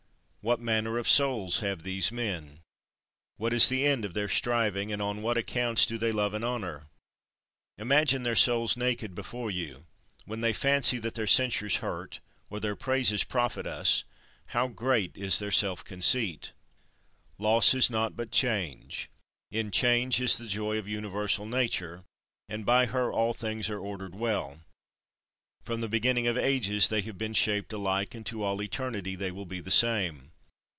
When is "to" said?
28.25-28.41